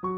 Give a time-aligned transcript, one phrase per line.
[0.00, 0.08] 听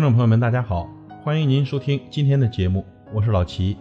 [0.00, 0.88] 众朋友们，大家好，
[1.24, 3.76] 欢迎您收听今天的节目，我是老齐。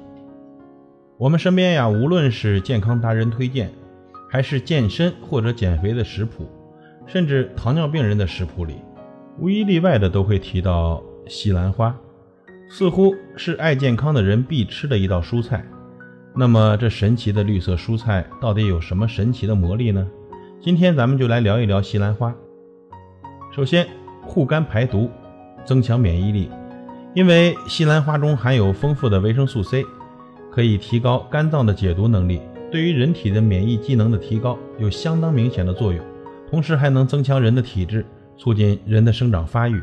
[1.19, 3.71] 我们身边呀，无论是健康达人推荐，
[4.27, 6.49] 还是健身或者减肥的食谱，
[7.05, 8.77] 甚至糖尿病人的食谱里，
[9.37, 11.95] 无一例外的都会提到西兰花，
[12.71, 15.63] 似乎是爱健康的人必吃的一道蔬菜。
[16.35, 20.09] 那么，这神奇的绿色蔬菜到底有什么神奇的魔力呢？
[20.65, 22.33] 今天咱们就来聊一聊西兰花。
[23.55, 23.87] 首先，
[24.23, 25.11] 护肝排毒，
[25.63, 26.49] 增强免疫力，
[27.13, 29.85] 因为西兰花中含有丰富的维生素 C。
[30.51, 36.03] 可以提高肝脏的解毒能力，对于人体的免疫机能的提高有相当明显的作用，
[36.49, 38.03] 同时还能增强人的体质，
[38.35, 39.79] 促进人的生长发育。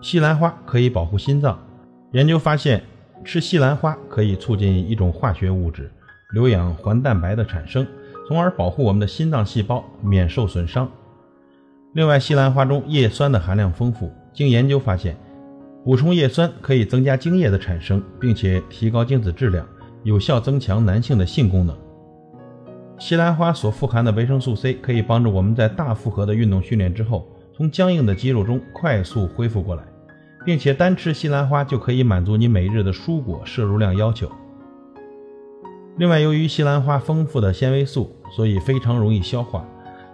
[0.00, 1.58] 西兰花可以保护心脏，
[2.12, 2.80] 研究发现，
[3.24, 5.90] 吃西兰花可以促进一种化学物质
[6.32, 7.84] 硫氧环蛋白的产生，
[8.30, 10.88] 从而保护我们的心脏细胞免受损伤。
[11.94, 15.16] 另外，西兰花中叶酸的含量丰富，经研究发现。
[15.84, 19.66] 补充叶酸可以增加精液的产生，并且提高精子质量，
[20.04, 21.76] 有效增强男性的性功能。
[23.00, 29.82] 西兰花所富含的维生素 C 可以帮助我们在大负荷的运动训练之后，从僵硬的肌肉中快速恢复过来，
[30.46, 34.30] 并且单吃西兰花就可以满足你每日的蔬果摄入量要求。
[36.00, 39.62] 另外，由于西兰花丰富的纤维素，所以非常容易消化。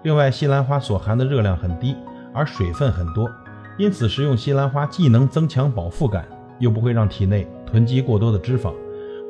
[0.02, 1.94] 另外，西兰花所含的热量很低，
[2.34, 3.30] 而水分很多。
[3.78, 6.26] 因此，食用西兰花既能增强饱腹感，
[6.58, 8.74] 又不会让体内囤积过多的脂肪。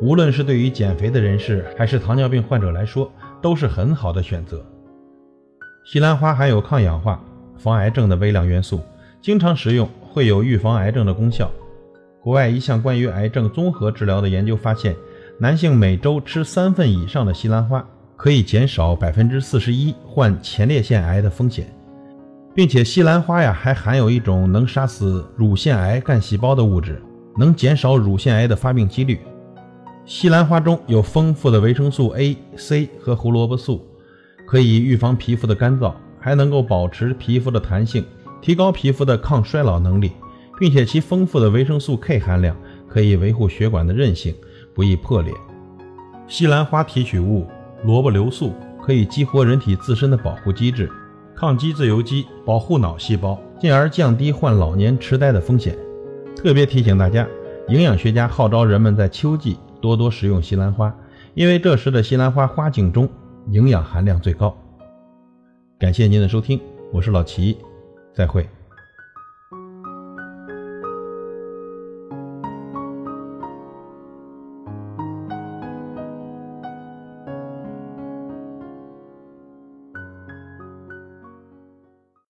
[0.01, 4.65] 无论是对于减肥的人士，还是糖尿病患者来说，都是很好的选择。
[5.85, 7.23] 西兰花含有抗氧化、
[7.59, 8.81] 防癌症的微量元素，
[9.21, 11.51] 经常食用会有预防癌症的功效。
[12.23, 14.97] 国外一项关于癌症综合治疗的研究发现，
[15.39, 21.71] 男性每周吃三份以上的西兰花，可以减少百分之四十一患前列腺癌的风险。
[22.55, 27.03] 并且西兰花呀，还含有一种能杀死乳腺癌干细胞的物质，
[27.37, 29.21] 能减少乳腺癌的发病几率。
[30.07, 33.87] 西兰花中有丰富的维生素 A、C 和胡萝卜素，
[34.47, 38.03] 可以预防皮肤的干燥，还能够保持皮肤的弹性，
[38.41, 40.13] 提高皮肤的抗衰老能力，
[40.59, 42.57] 并且其丰富的维生素 K 含量
[42.89, 44.35] 可以维护血管的韧性，
[44.77, 45.35] 不易破裂。
[46.29, 47.47] 西兰花提取物
[47.83, 50.89] 萝卜硫素可以激活人体自身的保护机制。
[51.35, 55.77] 抗击自由基，保护脑细胞，进而降低患老年痴呆的风险。
[56.35, 57.27] 特别提醒大家，
[57.69, 60.95] 营养学家号召人们在秋季多多食用西兰花，
[61.35, 63.07] 因为这时的西兰花花茎中
[63.51, 64.57] 营养含量最高。
[65.79, 66.59] 感谢您的收听，
[66.91, 67.59] 我是老齐，
[68.15, 68.49] 再会。